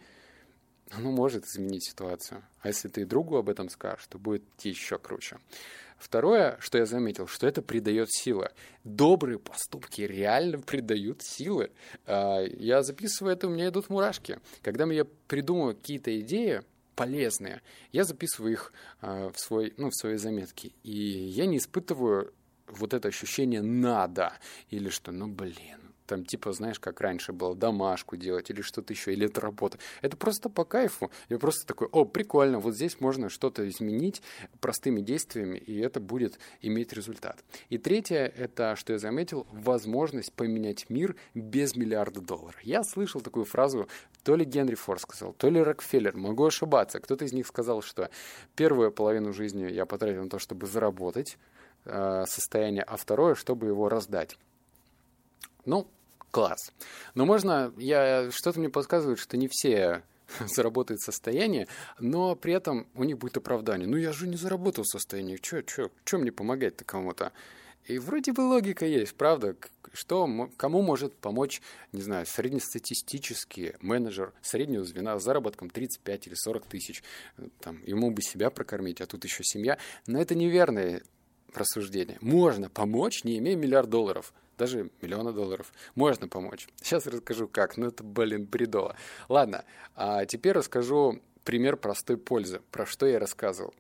оно 0.92 1.12
может 1.12 1.46
изменить 1.46 1.86
ситуацию. 1.86 2.44
А 2.62 2.68
если 2.68 2.88
ты 2.88 3.06
другу 3.06 3.38
об 3.38 3.50
этом 3.50 3.70
скажешь, 3.70 4.06
то 4.08 4.20
будет 4.20 4.44
еще 4.62 5.00
круче. 5.00 5.38
Второе, 5.98 6.58
что 6.60 6.78
я 6.78 6.86
заметил, 6.86 7.28
что 7.28 7.48
это 7.48 7.62
придает 7.62 8.12
силы. 8.12 8.50
Добрые 8.84 9.40
поступки 9.40 10.02
реально 10.02 10.60
придают 10.60 11.22
силы. 11.24 11.72
А, 12.06 12.42
я 12.42 12.84
записываю 12.84 13.34
это, 13.34 13.48
у 13.48 13.50
меня 13.50 13.70
идут 13.70 13.90
мурашки. 13.90 14.40
Когда 14.62 14.86
я 14.86 15.06
придумываю 15.28 15.76
какие-то 15.76 16.20
идеи, 16.20 16.62
полезные, 16.96 17.62
я 17.92 18.04
записываю 18.04 18.54
их 18.54 18.74
а, 19.02 19.32
в, 19.32 19.40
свой, 19.40 19.74
ну, 19.78 19.90
в 19.90 19.96
свои 19.96 20.18
заметки. 20.18 20.74
И 20.84 20.92
я 20.92 21.46
не 21.46 21.58
испытываю 21.58 22.34
вот 22.68 22.94
это 22.94 23.08
ощущение 23.08 23.62
«надо» 23.62 24.34
или 24.70 24.90
что 24.90 25.12
«ну 25.12 25.28
блин, 25.28 25.85
там 26.06 26.26
типа, 26.26 26.54
знаешь, 26.54 26.80
как 26.80 27.02
раньше 27.02 27.34
было, 27.34 27.56
домашку 27.56 28.18
делать 28.18 28.50
или 28.50 28.62
что-то 28.62 28.94
еще, 28.94 29.14
или 29.14 29.26
это 29.28 29.42
работа. 29.42 29.78
Это 30.02 30.18
просто 30.18 30.50
по 30.50 30.66
кайфу. 30.66 31.12
Я 31.30 31.38
просто 31.40 31.66
такой, 31.66 31.88
о, 31.92 32.06
прикольно, 32.06 32.60
вот 32.60 32.76
здесь 32.76 33.00
можно 33.00 33.30
что-то 33.30 33.68
изменить 33.70 34.22
простыми 34.60 35.02
действиями, 35.02 35.58
и 35.58 35.80
это 35.80 36.00
будет 36.00 36.40
иметь 36.62 36.94
результат. 36.94 37.44
И 37.70 37.78
третье, 37.78 38.32
это, 38.38 38.76
что 38.76 38.94
я 38.94 39.00
заметил, 39.00 39.48
возможность 39.52 40.34
поменять 40.34 40.90
мир 40.90 41.16
без 41.34 41.76
миллиарда 41.76 42.22
долларов. 42.22 42.60
Я 42.62 42.84
слышал 42.84 43.22
такую 43.22 43.46
фразу, 43.46 43.88
то 44.24 44.36
ли 44.36 44.46
Генри 44.46 44.76
Форд 44.76 45.02
сказал, 45.02 45.34
то 45.34 45.50
ли 45.50 45.62
Рокфеллер, 45.62 46.16
могу 46.16 46.46
ошибаться. 46.46 47.00
Кто-то 47.00 47.26
из 47.26 47.34
них 47.34 47.48
сказал, 47.48 47.82
что 47.82 48.10
первую 48.56 48.92
половину 48.92 49.34
жизни 49.34 49.72
я 49.72 49.86
потратил 49.86 50.24
на 50.24 50.30
то, 50.30 50.40
чтобы 50.40 50.68
заработать 50.68 51.38
э, 51.86 52.24
состояние, 52.28 52.84
а 52.84 52.98
второе, 52.98 53.36
чтобы 53.36 53.68
его 53.68 53.90
раздать. 53.90 54.38
Ну, 55.66 55.88
класс. 56.32 56.72
Но 57.14 57.26
можно, 57.26 57.74
я 57.78 58.30
что-то 58.32 58.60
мне 58.60 58.70
подсказывает, 58.70 59.20
что 59.20 59.38
не 59.38 59.48
все 59.48 60.04
заработают 60.46 61.02
состояние, 61.02 61.68
но 62.00 62.36
при 62.36 62.54
этом 62.54 62.88
у 62.96 63.04
них 63.04 63.18
будет 63.18 63.38
оправдание. 63.38 63.88
Ну 63.88 63.98
я 63.98 64.12
же 64.12 64.28
не 64.28 64.38
заработал 64.38 64.86
состояние, 64.86 65.38
чё, 65.38 65.62
чё, 65.62 65.90
чё 66.04 66.18
мне 66.18 66.32
помогать-то 66.32 66.84
кому-то? 66.86 67.32
И 67.86 68.00
вроде 68.00 68.34
бы 68.34 68.42
логика 68.42 68.86
есть, 68.86 69.14
правда? 69.16 69.56
Что, 69.94 70.50
кому 70.58 70.82
может 70.82 71.16
помочь, 71.16 71.62
не 71.92 72.02
знаю, 72.02 72.26
среднестатистический 72.26 73.76
менеджер 73.80 74.34
среднего 74.42 74.84
звена 74.84 75.20
с 75.20 75.24
заработком 75.24 75.70
35 75.70 76.28
или 76.28 76.34
40 76.34 76.66
тысяч? 76.66 77.04
Там, 77.60 77.82
ему 77.86 78.10
бы 78.12 78.22
себя 78.24 78.50
прокормить, 78.50 79.02
а 79.02 79.06
тут 79.06 79.24
еще 79.24 79.44
семья. 79.44 79.78
Но 80.08 80.20
это 80.20 80.34
неверное 80.34 81.04
рассуждение. 81.58 82.18
Можно 82.22 82.70
помочь, 82.70 83.24
не 83.24 83.38
имея 83.38 83.56
миллиард 83.56 83.90
долларов– 83.90 84.34
даже 84.58 84.90
миллиона 85.02 85.32
долларов. 85.32 85.72
Можно 85.96 86.28
помочь. 86.28 86.68
Сейчас 86.82 87.08
расскажу 87.08 87.48
как, 87.48 87.78
ну 87.78 87.88
это, 87.88 88.04
блин, 88.04 88.46
бредово. 88.46 88.96
Ладно, 89.30 89.66
а 89.96 90.26
теперь 90.26 90.54
расскажу 90.54 91.22
пример 91.44 91.78
простой 91.78 92.18
пользы, 92.18 92.62
про 92.72 92.86
что 92.86 93.06
я 93.06 93.20
рассказывал. 93.20 93.74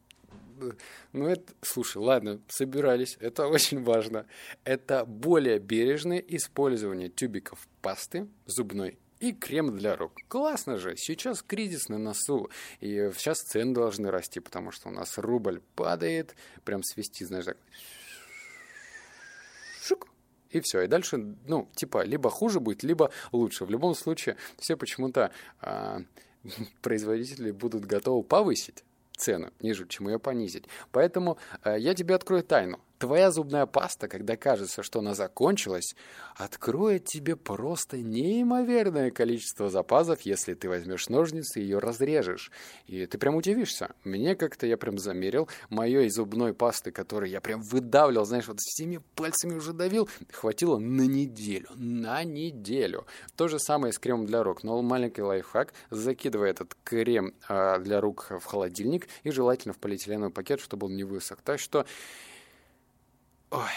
Ну, 1.11 1.27
это, 1.27 1.53
слушай, 1.61 1.97
ладно, 1.97 2.39
собирались, 2.47 3.17
это 3.19 3.47
очень 3.47 3.83
важно. 3.83 4.25
Это 4.63 5.05
более 5.05 5.59
бережное 5.59 6.19
использование 6.19 7.09
тюбиков 7.09 7.67
пасты 7.81 8.27
зубной 8.45 8.97
и 9.19 9.33
крем 9.33 9.77
для 9.77 9.95
рук. 9.95 10.13
Классно 10.27 10.77
же, 10.77 10.95
сейчас 10.97 11.41
кризис 11.41 11.89
на 11.89 11.97
носу, 11.97 12.49
и 12.79 13.11
сейчас 13.15 13.41
цены 13.41 13.73
должны 13.73 14.11
расти, 14.11 14.39
потому 14.39 14.71
что 14.71 14.89
у 14.89 14.91
нас 14.91 15.17
рубль 15.17 15.61
падает, 15.75 16.35
прям 16.63 16.83
свести, 16.83 17.25
знаешь, 17.25 17.45
так 17.45 17.57
И 20.49 20.61
все. 20.61 20.81
И 20.81 20.87
дальше, 20.87 21.17
ну, 21.47 21.69
типа, 21.75 22.03
либо 22.03 22.29
хуже 22.29 22.59
будет, 22.59 22.83
либо 22.83 23.11
лучше. 23.31 23.65
В 23.65 23.69
любом 23.69 23.93
случае, 23.95 24.37
все 24.57 24.77
почему-то 24.77 25.31
а, 25.59 26.01
производители 26.81 27.51
будут 27.51 27.85
готовы 27.85 28.23
повысить 28.23 28.83
цену 29.17 29.51
ниже, 29.59 29.87
чем 29.87 30.07
ее 30.07 30.19
понизить. 30.19 30.65
Поэтому 30.91 31.37
э, 31.63 31.77
я 31.79 31.93
тебе 31.93 32.15
открою 32.15 32.43
тайну. 32.43 32.79
Твоя 32.97 33.29
зубная 33.29 33.65
паста, 33.65 34.07
когда 34.07 34.37
кажется, 34.37 34.81
что 34.81 34.99
она 34.99 35.15
закончилась, 35.15 35.95
откроет 36.35 37.05
тебе 37.05 37.35
просто 37.35 37.97
неимоверное 37.97 39.11
количество 39.11 39.69
запасов, 39.69 40.21
если 40.21 40.53
ты 40.53 40.69
возьмешь 40.69 41.09
ножницы 41.09 41.59
и 41.59 41.63
ее 41.63 41.79
разрежешь. 41.79 42.51
И 42.87 43.05
ты 43.05 43.17
прям 43.17 43.35
удивишься. 43.35 43.91
Мне 44.05 44.35
как-то 44.35 44.65
я 44.65 44.77
прям 44.77 44.97
замерил 44.97 45.49
моей 45.69 46.09
зубной 46.09 46.53
пасты, 46.53 46.91
которую 46.91 47.29
я 47.29 47.41
прям 47.41 47.61
выдавливал, 47.61 48.25
знаешь, 48.25 48.47
вот 48.47 48.59
всеми 48.59 49.01
пальцами 49.15 49.55
уже 49.55 49.73
давил, 49.73 50.07
хватило 50.31 50.77
на 50.77 51.01
неделю. 51.01 51.67
На 51.75 52.23
неделю. 52.23 53.05
То 53.35 53.49
же 53.49 53.59
самое 53.59 53.91
с 53.91 53.99
кремом 53.99 54.25
для 54.25 54.41
рук. 54.41 54.63
Но 54.63 54.81
маленький 54.81 55.21
лайфхак. 55.21 55.73
Закидывай 55.89 56.49
этот 56.49 56.75
крем 56.85 57.33
э, 57.49 57.79
для 57.79 57.99
рук 57.99 58.27
в 58.29 58.45
холодильник 58.45 59.09
и 59.23 59.31
желательно 59.31 59.73
в 59.73 59.79
полиэтиленовый 59.79 60.31
пакет, 60.31 60.61
чтобы 60.61 60.87
он 60.87 60.95
не 60.95 61.03
высох. 61.03 61.41
Так 61.41 61.59
что 61.59 61.85
Ой, 63.51 63.69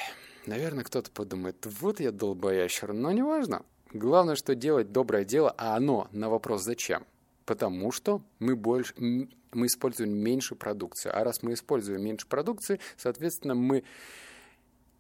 наверное, 0.47 0.85
кто-то 0.85 1.11
подумает, 1.11 1.57
вот 1.65 2.01
я 2.01 2.11
долбоящер, 2.11 2.93
но 2.93 3.13
неважно. 3.13 3.65
Главное, 3.93 4.35
что 4.35 4.55
делать 4.55 4.93
доброе 4.93 5.25
дело, 5.25 5.55
а 5.57 5.77
оно 5.77 6.09
на 6.13 6.29
вопрос 6.29 6.63
«зачем?» 6.63 7.07
Потому 7.47 7.91
что 7.93 8.23
мы, 8.39 8.55
больше, 8.55 8.95
мы 8.99 9.67
используем 9.67 10.13
меньше 10.13 10.55
продукции. 10.55 11.11
А 11.11 11.25
раз 11.25 11.43
мы 11.43 11.55
используем 11.55 12.03
меньше 12.03 12.27
продукции, 12.27 12.81
соответственно, 12.99 13.55
мы 13.55 13.85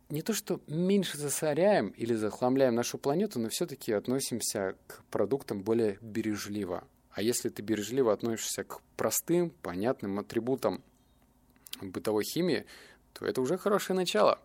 не 0.09 0.23
то 0.23 0.33
что 0.33 0.61
меньше 0.67 1.19
засоряем 1.19 1.89
или 1.89 2.15
захламляем 2.15 2.75
нашу 2.75 2.97
планету, 2.97 3.39
но 3.39 3.51
все-таки 3.51 3.93
относимся 3.93 4.77
к 4.87 5.03
продуктам 5.11 5.61
более 5.61 5.99
бережливо. 6.01 6.85
А 7.11 7.21
если 7.21 7.51
ты 7.51 7.61
бережливо 7.61 8.13
относишься 8.13 8.65
к 8.65 8.81
простым, 8.97 9.51
понятным 9.51 10.19
атрибутам 10.19 10.83
бытовой 11.83 12.25
химии, 12.25 12.65
то 13.13 13.27
это 13.27 13.43
уже 13.43 13.59
хорошее 13.59 13.97
начало. 13.97 14.41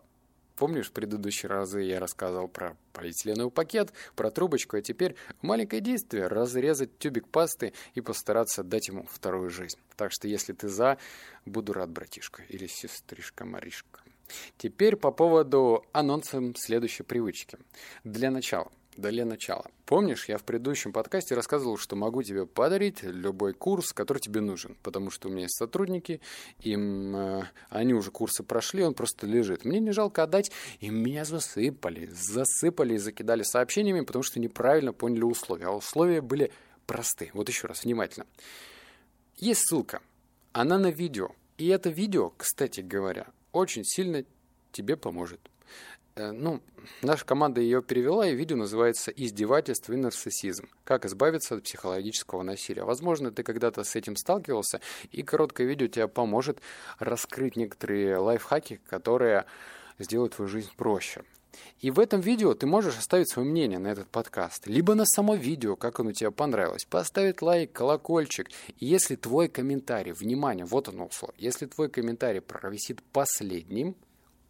Помнишь, 0.56 0.88
в 0.88 0.92
предыдущие 0.92 1.50
разы 1.50 1.82
я 1.82 1.98
рассказывал 1.98 2.46
про 2.46 2.76
полиэтиленовый 2.92 3.50
пакет, 3.50 3.92
про 4.14 4.30
трубочку, 4.30 4.76
а 4.76 4.82
теперь 4.82 5.16
маленькое 5.42 5.82
действие– 5.82 6.26
разрезать 6.28 6.96
тюбик 6.98 7.26
пасты 7.28 7.72
и 7.94 8.00
постараться 8.00 8.62
дать 8.62 8.88
ему 8.88 9.06
вторую 9.10 9.50
жизнь. 9.50 9.78
Так 9.96 10.12
что, 10.12 10.28
если 10.28 10.52
ты 10.52 10.68
за, 10.68 10.98
буду 11.44 11.72
рад, 11.72 11.90
братишка 11.90 12.42
или 12.48 12.66
сестришка 12.68 13.44
Маришка. 13.44 14.00
Теперь 14.56 14.96
по 14.96 15.10
поводу 15.10 15.84
анонсов 15.92 16.56
следующей 16.56 17.02
привычки. 17.02 17.58
Для 18.04 18.30
начала– 18.30 18.70
для 18.96 19.24
начала. 19.24 19.70
Помнишь, 19.86 20.28
я 20.28 20.38
в 20.38 20.44
предыдущем 20.44 20.92
подкасте 20.92 21.34
рассказывал, 21.34 21.76
что 21.76 21.96
могу 21.96 22.22
тебе 22.22 22.46
подарить 22.46 23.02
любой 23.02 23.52
курс, 23.52 23.92
который 23.92 24.18
тебе 24.18 24.40
нужен, 24.40 24.76
потому 24.82 25.10
что 25.10 25.28
у 25.28 25.30
меня 25.30 25.42
есть 25.42 25.56
сотрудники, 25.56 26.20
им 26.60 27.14
э, 27.16 27.44
они 27.68 27.94
уже 27.94 28.10
курсы 28.10 28.42
прошли, 28.42 28.82
он 28.82 28.94
просто 28.94 29.26
лежит. 29.26 29.64
Мне 29.64 29.80
не 29.80 29.92
жалко 29.92 30.22
отдать, 30.22 30.50
и 30.80 30.90
меня 30.90 31.24
засыпали, 31.24 32.06
засыпали 32.06 32.94
и 32.94 32.98
закидали 32.98 33.42
сообщениями, 33.42 34.00
потому 34.00 34.22
что 34.22 34.40
неправильно 34.40 34.92
поняли 34.92 35.22
условия. 35.22 35.66
А 35.66 35.70
условия 35.72 36.20
были 36.20 36.52
просты. 36.86 37.30
Вот 37.34 37.48
еще 37.48 37.66
раз, 37.66 37.84
внимательно. 37.84 38.26
Есть 39.36 39.68
ссылка, 39.68 40.00
она 40.52 40.78
на 40.78 40.90
видео. 40.90 41.30
И 41.58 41.68
это 41.68 41.90
видео, 41.90 42.30
кстати 42.36 42.80
говоря, 42.80 43.28
очень 43.52 43.84
сильно 43.84 44.24
тебе 44.72 44.96
поможет. 44.96 45.40
Э, 46.16 46.30
ну, 46.30 46.60
наша 47.02 47.24
команда 47.24 47.60
ее 47.60 47.82
перевела, 47.82 48.28
и 48.28 48.34
видео 48.36 48.56
называется 48.56 49.10
«Издевательство 49.10 49.92
и 49.92 49.96
нарциссизм. 49.96 50.68
Как 50.84 51.04
избавиться 51.04 51.56
от 51.56 51.64
психологического 51.64 52.42
насилия». 52.42 52.84
Возможно, 52.84 53.32
ты 53.32 53.42
когда-то 53.42 53.82
с 53.82 53.96
этим 53.96 54.14
сталкивался, 54.14 54.80
и 55.10 55.22
короткое 55.24 55.66
видео 55.66 55.88
тебе 55.88 56.06
поможет 56.06 56.60
раскрыть 57.00 57.56
некоторые 57.56 58.18
лайфхаки, 58.18 58.80
которые 58.88 59.46
сделают 59.98 60.34
твою 60.34 60.48
жизнь 60.48 60.70
проще. 60.76 61.24
И 61.80 61.90
в 61.90 62.00
этом 62.00 62.20
видео 62.20 62.54
ты 62.54 62.66
можешь 62.66 62.96
оставить 62.96 63.28
свое 63.28 63.48
мнение 63.48 63.78
на 63.78 63.88
этот 63.88 64.08
подкаст, 64.08 64.66
либо 64.66 64.94
на 64.94 65.06
само 65.06 65.34
видео, 65.34 65.76
как 65.76 66.00
оно 66.00 66.12
тебе 66.12 66.30
понравилось, 66.30 66.84
поставить 66.84 67.42
лайк, 67.42 67.72
колокольчик. 67.72 68.48
И 68.78 68.86
если 68.86 69.16
твой 69.16 69.48
комментарий, 69.48 70.12
внимание, 70.12 70.64
вот 70.64 70.88
оно 70.88 71.06
условие, 71.06 71.36
если 71.38 71.66
твой 71.66 71.88
комментарий 71.88 72.40
провисит 72.40 73.02
последним, 73.02 73.94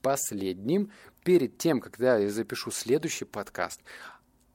последним, 0.05 0.91
перед 1.25 1.57
тем, 1.57 1.81
когда 1.81 2.19
я 2.19 2.31
запишу 2.31 2.71
следующий 2.71 3.25
подкаст, 3.25 3.81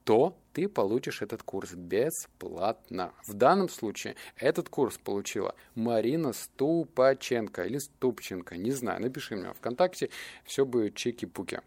то 0.04 0.38
ты 0.52 0.68
получишь 0.68 1.22
этот 1.22 1.42
курс 1.42 1.72
бесплатно. 1.72 3.12
В 3.26 3.34
данном 3.34 3.68
случае 3.68 4.14
этот 4.36 4.68
курс 4.68 4.96
получила 4.96 5.56
Марина 5.74 6.32
Ступаченко 6.32 7.64
или 7.64 7.78
Ступченко, 7.78 8.56
не 8.56 8.70
знаю, 8.70 9.02
напиши 9.02 9.34
мне 9.34 9.52
ВКонтакте, 9.52 10.10
все 10.44 10.64
будет 10.64 10.94
чеки-пуки. 10.94 11.60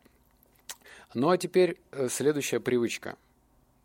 Ну 1.13 1.29
а 1.29 1.37
теперь 1.37 1.77
э, 1.91 2.07
следующая 2.09 2.61
привычка. 2.61 3.17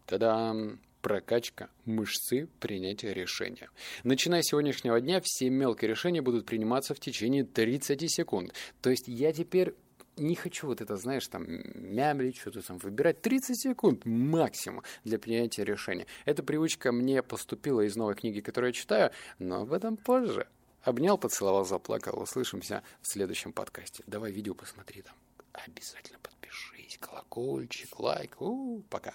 Та-дам! 0.07 0.79
Прокачка 1.03 1.71
мышцы 1.85 2.49
принятия 2.59 3.15
решения. 3.15 3.71
Начиная 4.03 4.43
с 4.43 4.47
сегодняшнего 4.47 5.01
дня 5.01 5.21
все 5.23 5.49
мелкие 5.49 5.89
решения 5.89 6.21
будут 6.21 6.45
приниматься 6.45 6.93
в 6.93 7.01
течение 7.01 7.45
30 7.45 8.11
секунд. 8.11 8.53
То 8.83 8.91
есть 8.91 9.05
я 9.07 9.33
теперь 9.33 9.75
не 10.19 10.35
хочу 10.35 10.67
вот 10.67 10.81
это, 10.81 10.97
знаешь, 10.97 11.27
там, 11.29 11.45
мямлить, 11.75 12.37
что-то 12.37 12.63
там 12.63 12.79
выбирать. 12.79 13.23
30 13.23 13.61
секунд 13.61 14.05
максимум 14.05 14.83
для 15.05 15.19
принятия 15.19 15.65
решения. 15.65 16.07
Эта 16.25 16.43
привычка 16.43 16.93
мне 16.93 17.23
поступила 17.23 17.81
из 17.81 17.97
новой 17.97 18.15
книги, 18.15 18.41
которую 18.41 18.71
я 18.71 18.73
читаю, 18.73 19.11
но 19.39 19.63
об 19.63 19.73
этом 19.73 19.97
позже. 19.97 20.47
Обнял, 20.83 21.19
поцеловал, 21.19 21.65
заплакал. 21.65 22.21
Услышимся 22.21 22.83
в 23.03 23.09
следующем 23.09 23.53
подкасте. 23.53 24.05
Давай 24.07 24.33
видео 24.33 24.55
посмотри 24.55 25.03
там. 25.03 25.15
Обязательно 25.53 26.19
подпишись, 26.23 26.99
колокольчик, 26.99 27.99
лайк. 27.99 28.41
У 28.41 28.45
-у 28.45 28.79
-у, 28.79 28.83
пока. 28.89 29.15